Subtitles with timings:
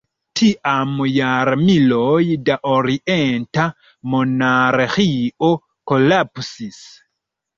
[0.39, 3.67] Tiam jarmiloj da orienta
[4.13, 5.51] monarĥio
[5.93, 6.83] kolapsis.